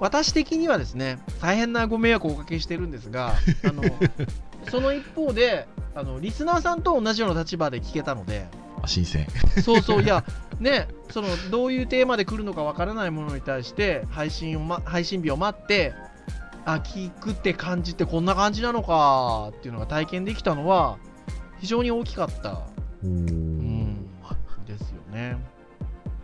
[0.01, 3.83] 私的にはですね大変なご迷惑をおかけしてるんですが あの
[4.69, 8.47] その一方であのリスナーさんと同じような立場で聞けたので
[8.81, 9.27] あ新鮮。
[9.63, 10.25] そうそういや
[10.59, 15.93] ねそのどういうテーマで来るのかわからないものに対して配信を、ま、配信日を待って
[16.65, 20.97] あ聞くって感じってこんな感じなのかっていうのが体験できたのは
[21.59, 22.63] 非常に大きかった
[23.03, 24.09] うん
[24.65, 25.37] ですよね。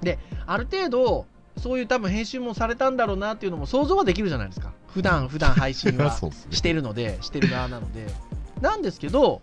[0.02, 1.26] で、ある程度、
[1.58, 4.74] そういう多分編集もされたんだろうなっていうのも想像はできるじゃないですか。
[4.88, 6.12] 普段、普段配信は
[6.50, 8.08] してるので、してる側なので。
[8.62, 9.42] なんですけど、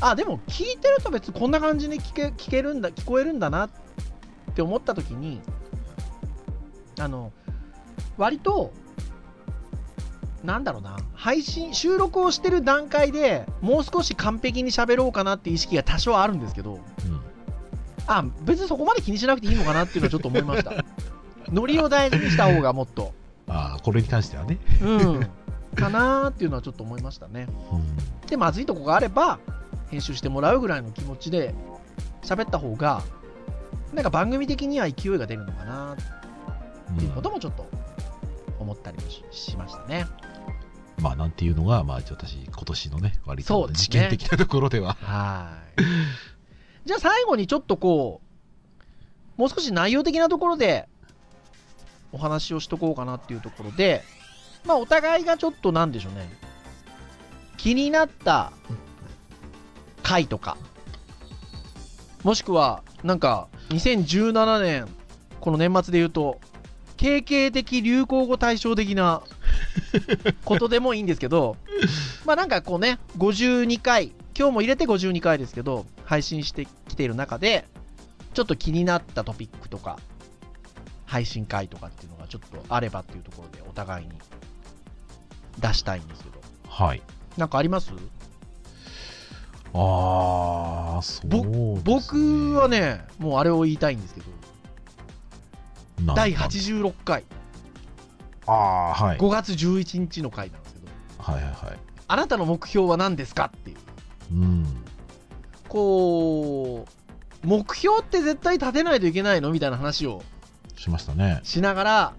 [0.00, 3.70] あ、でも聞いてると別にこんな感じに聞け聞けるんだ、聞こえるんだなっ
[4.52, 5.40] て思った時に、
[6.98, 7.32] あの、
[8.16, 8.72] 割と、
[10.44, 16.80] なんだろうな、配信、収録をしてる段階でもう少し完璧に喋ろうかなっていう意識が多少あるんですけど、うん。
[18.06, 20.72] あ別にそこまで気にしなくていいのかなっていうのはちょっと思いました。
[21.50, 23.12] ノリを大事にした方がもっと。
[23.46, 24.58] あーこれに関してはね。
[24.82, 24.86] う
[25.18, 25.26] ん。
[25.76, 27.46] かなーっていうのはちょっと思いましたね。
[27.72, 28.26] うん。
[28.26, 29.38] でまずいとこがあれば
[29.90, 31.54] 編集してもらうぐらいの気持ちで
[32.22, 33.02] 喋った方が
[33.92, 37.68] なんか番組的には勢いが出るのかなっていうこともちょっと
[38.58, 40.06] 思ったりもししましたね。
[41.00, 44.96] まあ、なんていうのが、まあ、私、今年のね、割と事件的なところでは。
[45.00, 45.82] はい。
[46.84, 48.20] じゃあ最後にちょっとこ
[49.36, 50.88] うもう少し内容的なところで
[52.10, 54.02] お話をしとこうかなっていうところで
[54.64, 56.28] まあお互いがちょっとなんでしょうね。
[57.56, 58.52] 気になった
[60.02, 60.56] 回とか
[62.24, 64.88] もしくはなんか2017年
[65.40, 66.40] この年末で言うと
[66.96, 69.22] 経験的流行語大賞的な
[70.44, 71.56] ことでもいいんですけど
[72.24, 77.66] まあなんかこうね52回今日も入れて52回ですけど配信してきている中で
[78.34, 79.98] ちょっと気になったトピックとか
[81.06, 84.12] 配信会とかっていうのがちょっとあればっていうところでお互いに
[85.58, 87.02] 出したいんですけどはい。
[87.36, 87.92] なんかあります？
[89.74, 94.26] ああ、そうですね、僕はねもうあれを言いたいんですけど
[96.14, 97.24] 第86回
[98.46, 99.18] ああ、はい。
[99.18, 100.86] 5月11日の回なんですけど
[101.18, 101.78] はいはいはい。
[102.08, 103.76] あなたの目標は何ですかっていう
[104.32, 104.66] うん。
[105.68, 106.86] こ
[107.42, 110.22] う目標って絶対立てないといけないのみたいな話を
[110.76, 111.40] しましたね。
[111.44, 112.12] しながら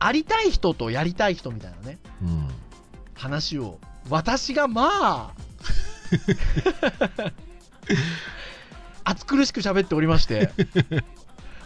[0.00, 2.48] ありたい人とやりたい人みたいなねうん。
[3.14, 3.78] 話を
[4.10, 5.47] 私がまあ
[9.04, 10.50] 暑苦しく喋っておりまして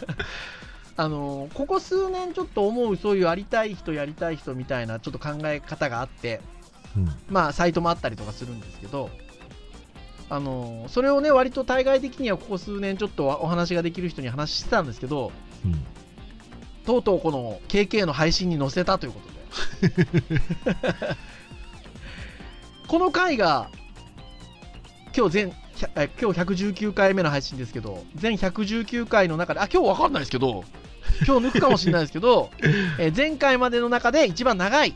[0.95, 6.41] あのここ数年ちょっと思うそういうありたい人やりたい人みたいなちょっと考え方があって
[6.95, 7.09] うん。
[7.29, 9.09] まあサイトもあったりとかするんですけど
[10.29, 15.31] あのそれをね割と対外的にはここ数年ちょっとお話ができる人に話してたんですけど
[15.65, 15.85] うん。
[16.85, 19.93] とうとうこの KK の配信に載せたということで
[22.87, 23.69] この回が
[25.15, 25.53] 今日全
[26.19, 30.63] 今日119回目の配信ですけど全119回の中であ今日わかんないですけど
[31.25, 32.49] 今日抜くかもしれないですけど、
[32.97, 34.95] えー前回までの中で一番長い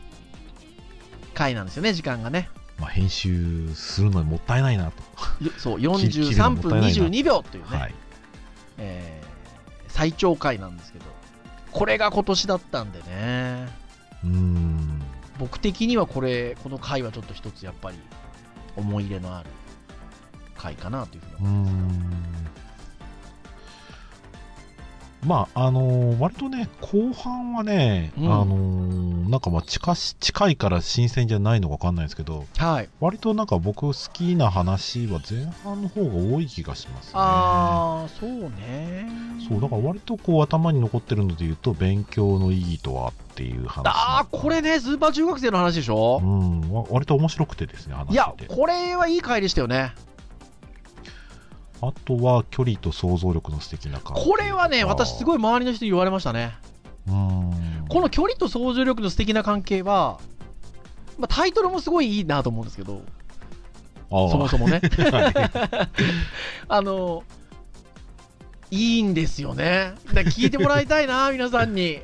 [1.34, 5.44] 回なんですよね時間がねまあ、編集するのにもったいないなと。
[5.44, 7.94] よそう 切るの43分もったいないな22秒というね、はい。
[8.78, 9.28] えー
[9.88, 11.06] 最長回なんですけど
[11.72, 13.68] これが今年だったんでね
[14.22, 15.02] うーん。
[15.40, 17.98] 僕的にはこれこの回はちょっと一つやっぱり
[18.76, 19.50] 思い入れのある
[20.58, 22.48] 回かなというふうに思いますん。
[25.20, 37.12] まあ、あのー割とね、後半はね、うんあのーなんかまあ近し、近いから新鮮じゃないのかわかんないですけど、はい割となんか僕好きな話は前半の方が多い気がしますね。
[37.16, 39.08] ああそうね
[39.48, 43.88] そう、だから割とこう頭に残ってるので言うと、勉強の意義とはっていう話。
[43.88, 46.20] ああこれねスーパー中学生の話でしょ？
[46.22, 48.32] う、ん、わ割と面白くてですね、話いや。
[48.46, 49.94] これはいい回でしたよね
[51.80, 54.24] あとは、距離と想像力の素敵な感じ。
[54.24, 55.36] これはね私すごい。
[55.36, 56.54] い周りの人に言われましたね。
[57.06, 57.86] うん。
[57.88, 60.18] この距離と想像力の素敵な関係は、
[61.18, 63.02] まあ、タイトルもすごいいいなと思うんですけど。
[64.10, 64.80] そもそもね。
[65.12, 65.88] はい。
[66.68, 67.22] あの
[68.70, 69.94] いいんですよね。
[70.06, 72.00] 聞いてもらいたいな 皆さんに。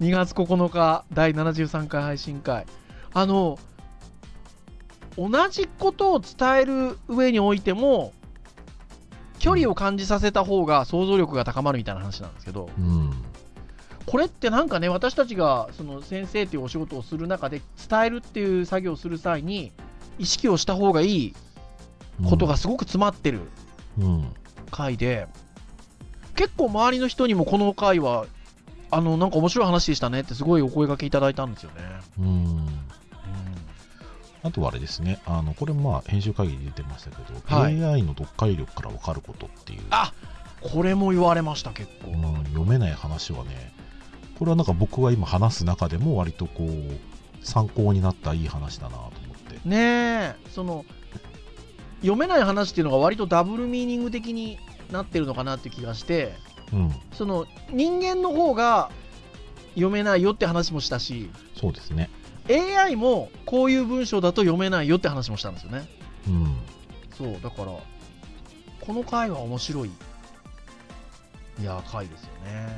[0.00, 2.66] 2月9日第73回配信会。
[3.14, 3.58] あの
[5.16, 8.12] 同じことを伝える上においても
[9.46, 13.12] 距離を感じさせた方が想像力が高まるみたいな話なんですけどうん。
[14.04, 19.72] これってなんかね私たちがその先生っていうお仕事をする中で伝えるっていう作業をする際に
[20.18, 21.34] 意識をした方がいい
[22.28, 23.40] ことがすごく詰まってる
[24.00, 24.34] うん。
[24.72, 25.28] 回で
[26.34, 28.26] 結構周りの人にもこの回は
[28.90, 31.82] あのなんか面白い話でしたねってすごいお声掛けいただいたんですよね。
[32.18, 32.85] うんうん
[34.46, 40.12] あとはあれですね、あのこれもまあ編集会議で出てましたけど、はい AI の読解力から分かることっていう、あ
[40.60, 42.10] これも言われました、結構。
[42.10, 43.72] うん読めない話はね、
[44.38, 49.10] これはなんか僕が今話す中でも割とこう参考になったいい話だなと思っ
[49.52, 49.68] て。
[49.68, 50.84] ねえ、その
[52.00, 54.58] 読めない話っていうのが割とダブルミーニング的に
[54.92, 56.34] なってるのかなって気がして、
[56.72, 58.90] うん、その人間の方が
[59.74, 62.10] 読めないよって話もしたし、そうですね。
[62.50, 65.88] AI もこういう文章だと読めないよって話もしたんですよね。
[66.28, 66.56] うん、
[67.16, 67.72] そう、だから、
[68.80, 69.90] この回は面白い、
[71.60, 72.68] いや、回ですよね。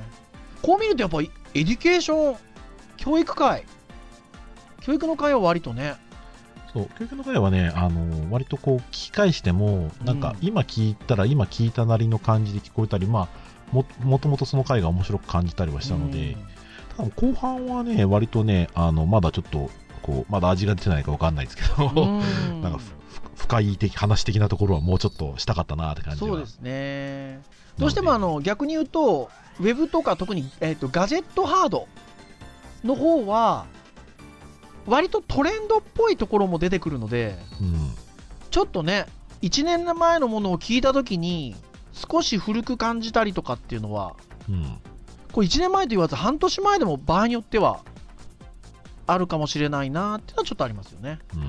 [0.63, 2.37] こう見るとやっぱり education、
[2.97, 3.65] 教育会、
[4.81, 5.97] 教育の会は割とね、
[6.73, 10.47] そう教育の会はね、あの割とこう聞き返しても、なんかうん。
[10.47, 13.29] 今聞いたら、今聞いたなりの感じで聞こえたり、ま
[13.73, 16.58] あ、ももともとその回が面白く感じたりはしたので、多分
[17.17, 19.71] 後半はね、割とね、あのまだちょっと
[20.03, 21.85] こう、まだ味が出てないか分かんないですけど、
[22.61, 22.99] なんかふ
[23.37, 26.29] 深い的話的なところはもうちょっとしたかったなって感じは。
[26.29, 27.41] そうですね。
[27.79, 29.31] どうしてもあの逆に言うと、
[29.61, 31.87] ウェブとか特に、えー、とガジェットハード
[32.85, 33.67] の方は、
[34.87, 37.91] 割とトレンドっぽいところも出てくるので、うん、
[38.51, 39.07] ちょっとね、
[39.43, 41.55] 1年前のものを聞いたときに、
[41.93, 44.17] 少し古く感じたりとかっていうのは、
[44.49, 44.79] うん、
[45.33, 47.81] これ1年前と言わず、半年前でも場合によっては
[49.07, 51.19] あるかもしれないなっていうのはちょっとありますよね。
[51.35, 51.43] うん、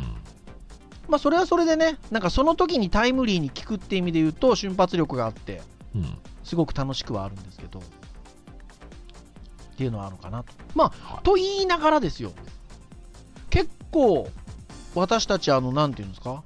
[1.08, 5.62] まあ、それはそれでね、なんかその時にタイムリーに聞くって意味で言うと、瞬発力があって、
[5.96, 7.82] うん、すごく楽しくはあるんですけど、っ
[9.78, 10.54] ていうのはあるのかなと。
[10.76, 12.32] まあ、はいと言いながらですよ、
[13.50, 14.30] 結構、
[14.96, 16.44] 私たち、あの、なんていうんですか、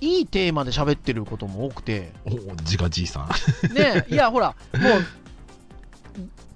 [0.00, 3.28] いいテーマで喋ってることも多くて、お自画じいさ
[3.70, 3.74] ん。
[3.74, 5.19] ねいや、ほら、もう、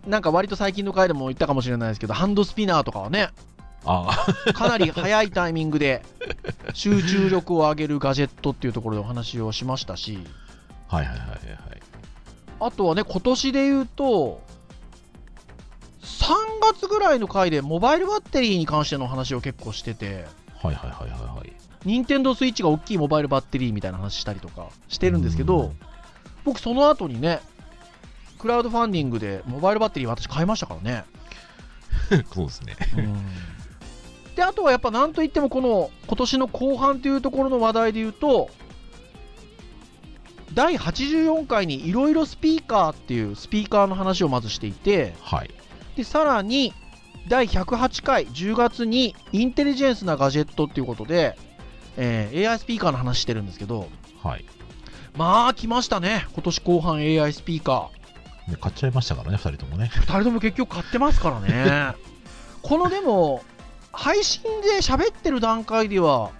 [0.06, 3.30] なんか割と最近の回でも言ったかもしれないですけど、ハンドスピナーとかはね、
[3.84, 6.02] あかなり早いタイミングで
[6.72, 10.18] 集中力を上げるガジェットっていうところでお話をしましたし、
[10.88, 11.38] あ、はいはいはいはい。
[12.60, 14.42] あとはね、今年で言うと、
[16.02, 16.26] 3
[16.72, 20.26] 月ぐらいの回でモバイルバッテリーに関しての話を結構してて、
[20.62, 21.52] はいはいはいはいはい。
[21.84, 25.72] 任天堂スイッチが大きいモバイルバッテリーみたいな話したりとかしてるんですけど、
[26.44, 27.40] 僕その後にね、
[28.44, 31.04] クラウドファンディングでモバイルバッテリー私買いましたからね。
[32.10, 32.76] うん、そうですね。
[34.36, 38.50] で、あとはやっぱなんといってもこの今年の後半というところの話題で言うと、
[40.52, 45.50] 第84回にいろいろスピーカーっていうスピーカーの話をまずしていて、はい。
[45.96, 46.74] で、さらに
[47.28, 51.38] 第108回10月にインテリジェンスなガジェットっていうことで、
[51.96, 53.88] えー AI スピーカーの話してるんですけど、
[54.22, 54.44] はい。
[55.16, 58.03] まあ来ましたね、今年後半 AI スピーカー。
[58.48, 59.90] ね、買っちゃいましたからね、二人ともね。
[59.92, 61.94] 2人とも結局買ってますからね。
[62.62, 63.42] このでも、
[63.92, 66.30] 配信で喋ってる段階では、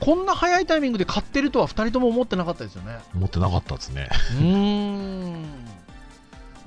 [0.00, 2.98] こんな早いタイミングで買ってるとは2人とも思ってなかったですよね。
[3.14, 4.08] 持ってなかったですね。
[4.38, 5.44] うーん。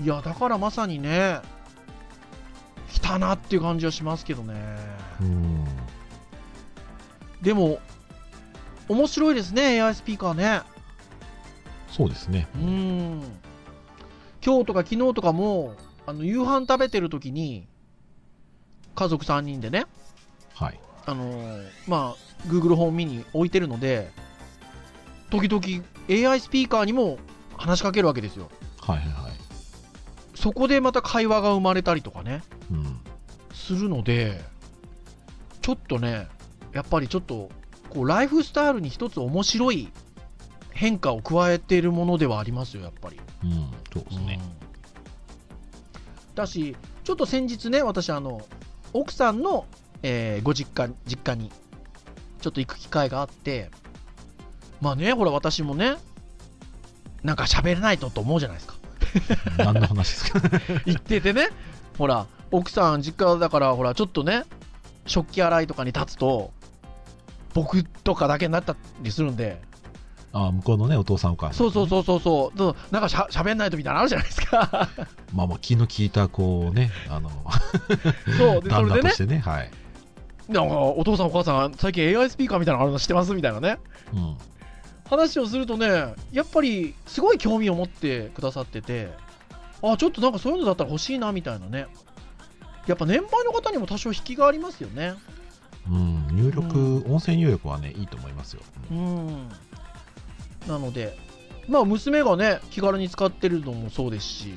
[0.02, 1.40] いや、だからまさにね、
[2.92, 4.54] 来たなっていう感じはしますけどね。
[5.20, 5.66] うん。
[7.42, 7.80] でも、
[8.88, 10.62] 面白いですね、AI スピーカーね。
[11.90, 12.48] そうですね。
[12.56, 13.22] うーん。
[14.46, 15.76] 今日とか昨日とかも、
[16.06, 17.66] あの夕飯食べてる時に、
[18.96, 19.86] 家族3人でね、
[20.54, 20.80] はい。
[21.06, 24.12] あのーまあ、Google ホームミニ置いてるので、
[25.30, 27.18] 時々 AI スピーカーにも
[27.58, 28.50] 話しかけるわけですよ。
[28.82, 29.34] はいはいはい。
[30.36, 33.00] そこでまた会話が生まれたりとかね、うん。
[33.54, 34.42] するので、
[35.62, 36.28] ちょっとね、
[36.74, 37.50] やっぱりちょっと、
[37.90, 39.90] こう、ライフスタイルに一つ面白い
[40.72, 43.22] 変化を加えているものではありますよ、やっぱり。
[43.44, 43.72] うん。
[43.94, 44.40] そうですね。
[44.42, 44.64] うん
[46.36, 48.42] だし、ちょっと先日ね、私、あの、
[48.92, 49.66] 奥さんの、
[50.02, 51.52] えーご実家、実家に、
[52.42, 53.70] ちょっと行く機会があって、
[54.82, 55.96] まあね、ほら、私もね、
[57.22, 58.76] なんか喋れないとと思うじゃないですか。
[59.60, 60.40] 何の話ですか？
[60.88, 61.50] 行っててね、
[62.00, 64.44] ほら、奥さん、実家だから、ほら、ちょっとね、
[65.06, 66.52] 食器洗いとかに立つと、
[67.54, 69.62] 僕とかだけになったりするんで、
[70.36, 71.54] あ向こうのね、お父さんお母さん。
[71.54, 74.90] そうそうそうそうそう、そうなんかしゃ喋んないとみたいなのあるじゃないですか。
[75.34, 77.30] まあまあ、気の利いた、こうね、あの、
[78.38, 79.72] そう、で、 それでね旦那とし、てね、はい。
[80.50, 83.78] なんかお父さんお母さん最近 AI スピーカーみたいなのあるの知ってますみたいなね
[84.14, 84.38] うん。
[85.10, 85.88] 話をするとね
[86.34, 89.10] やっぱりすごい興味を持ってくださってて
[89.82, 91.88] あちょっとなんかそういうのだったら欲しいなみたいなね
[92.88, 95.14] やっぱ年配の方にも多少引きがありますよね
[95.90, 96.28] うん。
[96.32, 98.62] 入力、音声入力はね、いいと思いますよ。
[98.92, 99.50] うん
[100.68, 101.18] なので
[101.68, 104.54] まあ娘がね気軽に使ってるのもそうですし、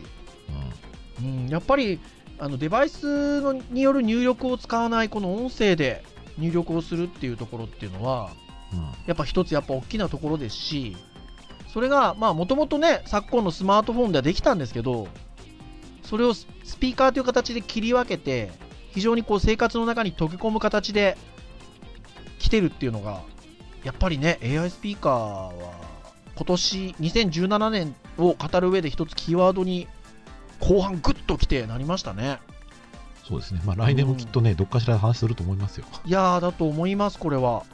[1.20, 1.44] うん。
[1.44, 2.00] うん、やっぱり
[2.38, 6.04] あのデバイスのによる入力を使わないこの音声で
[6.38, 8.30] 入力をするっていうところっていうのは
[8.72, 10.96] うんやっぱ一つやっぱ大きなところですし
[11.72, 15.08] それがまあもともとね昨今のスマートフォンではできたんですけど
[16.02, 18.50] それをススピーカーという形で切り分けて
[18.90, 21.16] 非常にこう生活の中に溶け込む形で
[22.38, 23.22] 来てるっていうのが
[23.84, 25.85] やっぱりね AI スピーカーは
[26.36, 29.88] 今年2017年を語る上で一つキーワードに
[30.60, 32.38] 後半グッと来てなりましたね。
[33.26, 33.60] そうですね。
[33.64, 35.86] まあ来年もきっとね、どっかしらで話すると思いますよ。
[36.04, 37.64] いやーだと思いますこれは。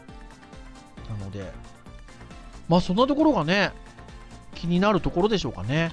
[1.11, 1.53] なので。
[2.69, 3.73] まあそんなところがね
[4.55, 5.93] 気になるところでしょうかね。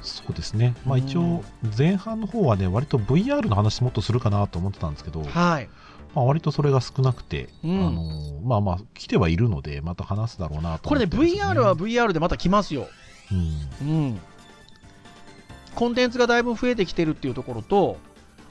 [0.00, 0.74] そうですね。
[0.86, 1.04] まあうん。
[1.04, 1.42] 一応、
[1.76, 5.68] 前半の方はね、割と VR の話もっとするかなと思ってたんですけど、はい
[6.14, 7.86] まあ割とそれが少なくて、うん。
[7.86, 12.86] あのーまあまあ、来てはいるので、また話すだろうなとこれね VR は VR でまた来ますよ。
[13.82, 13.88] うん。
[13.88, 14.20] うん。
[15.74, 17.98] コンテンツがだいぶ増えてきてるっていうところと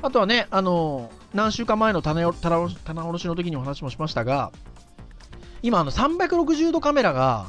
[0.02, 4.52] あとはねあの何週間前の棚よ棚卸棚卸しの時にお話もしましたが
[5.62, 7.48] 今あの360度カメラが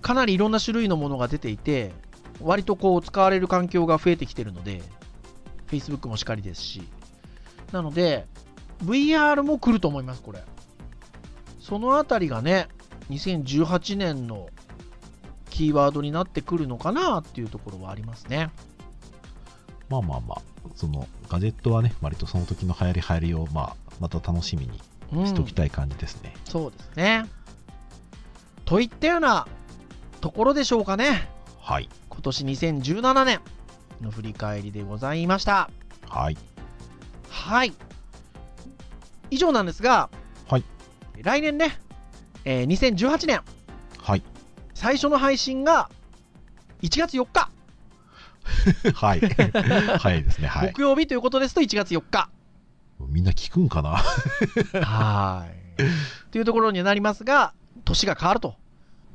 [0.00, 1.92] かなりいろんな種類のものが出ていて
[2.40, 4.82] 割とこう使われる環境が増えてきてるので
[5.68, 6.82] Facebook もしかりですし。
[7.70, 8.26] なので
[8.84, 10.42] VR も来ると思いますこれ。
[11.60, 12.68] そのあたりがね
[13.10, 14.48] 2018年の
[15.50, 18.50] キーワードになってくるのかなっていうところはありますね。
[19.88, 20.42] まあまあまあ、
[20.74, 24.80] そのガジェットはね、割とその時の流行り流行りを、まあ、また楽しみに
[25.12, 25.26] うん。
[25.26, 26.34] しときたい感じですね。
[26.46, 27.26] そうですね。
[28.64, 29.46] といったような
[30.22, 31.28] ところでしょうかね。
[31.60, 31.88] はい。
[32.08, 33.40] 今年2017年
[34.00, 35.68] の振り返りでございました。
[36.08, 36.38] はい。
[37.28, 37.74] はい
[39.32, 40.10] 以上なんですが、
[40.46, 40.64] はい
[41.22, 41.78] 来年ね、
[42.44, 43.40] えー2018年
[43.98, 44.22] はい。
[44.74, 45.88] 最初の配信が
[46.82, 47.48] 1月4日、
[48.92, 49.20] はい。
[49.98, 50.48] 早いですね。
[50.48, 50.72] はい。
[50.74, 52.28] 木曜日ということですと1月4日
[53.08, 53.96] みんな聞くんかな？
[54.84, 55.46] は
[55.78, 55.82] い
[56.30, 57.54] というところになりますが
[57.86, 58.54] 年が変わると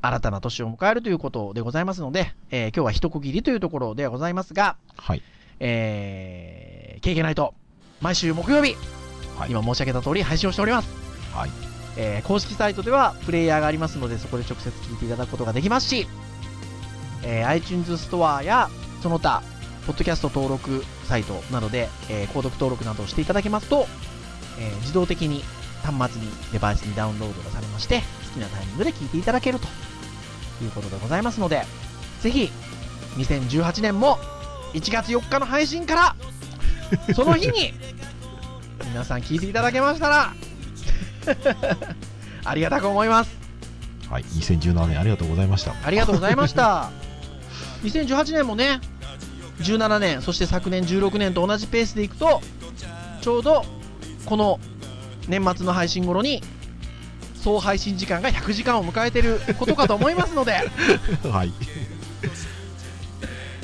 [0.01, 5.21] 新たな年を迎えるということでございますので、えー今日は一区切りというところではございますが、はい。
[5.59, 7.53] えー、経験ないと
[8.01, 8.75] 毎週木曜日、
[9.37, 10.89] はい今申し上げた通り配信をしております
[11.33, 11.49] はい。
[11.97, 16.07] えー公式サイトではプレイヤーがありますのでそこで直接聞いていただくことができますし、
[17.23, 18.69] えー iTunes ストアや
[19.01, 19.41] その他
[19.85, 23.87] ポッドキャスト登録サイトなどで、えー購読登録などをしていただけますと、
[24.59, 25.43] えー自動的に
[25.83, 27.97] 端末にデバイスにダウンロードがされまして
[28.33, 29.67] 好きなタイミングで聞いていただけると
[30.63, 31.63] いうことでございますので
[32.21, 32.49] ぜひ
[33.17, 34.17] 2018年も
[34.73, 36.15] 1月4日の配信から
[37.15, 37.73] その日に
[38.85, 40.33] 皆さん聞いていただけましたら
[42.45, 43.37] ありがたく思います
[44.09, 44.23] はい。
[44.23, 45.73] 2017年ありがとうございました。
[45.83, 46.91] ありがとうございました
[47.83, 48.79] 2018年もね
[49.59, 52.41] 17年そして昨年16年と同じペースでいくと
[53.21, 53.65] ちょうど
[54.25, 54.59] この
[55.27, 56.41] 年末の配信頃に
[57.43, 60.53] 総配信時間が100時間を迎えていることかと思いますので
[61.29, 61.51] はい。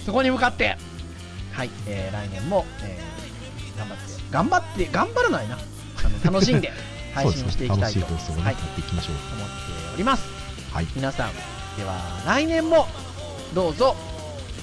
[0.06, 0.78] そこに向かって
[1.54, 5.58] はい、えー来年も、えー頑張って頑張って頑張らないな
[6.04, 6.74] あの楽しんで
[7.14, 8.20] 配信をしていきたいとそうですね。
[8.20, 9.16] 楽しい放送をね、はいやっていきましょう。
[9.36, 9.54] 思って
[9.94, 10.24] おります
[10.74, 10.88] はい。
[10.96, 11.32] 皆さん
[11.78, 11.94] では
[12.26, 12.88] 来年も
[13.54, 13.96] どうぞ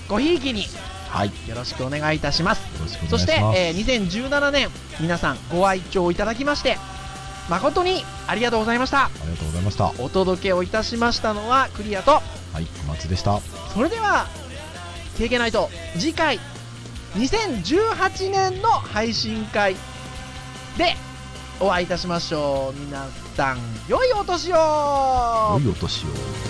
[0.09, 0.69] ごひいきに
[1.09, 1.29] はい。
[1.29, 3.59] よよろしくお願いいたしますろしくおそして、願いします。
[3.59, 4.69] えー2017年
[4.99, 6.77] 皆さんご愛聴いただきまして
[7.49, 9.85] 誠にありがとうございましたありがとうございました。
[9.85, 12.21] はお届けをいたしましたのはクリアと
[12.59, 12.65] い。
[12.65, 13.41] 小松でした。
[13.73, 14.27] それでは
[15.17, 16.41] 経験ないと次回
[17.15, 19.75] 2018年の配信会
[20.79, 20.95] で
[21.61, 23.07] お会いいたしましょう皆
[23.37, 23.59] さん
[23.89, 26.50] 良いお年を良いお年を。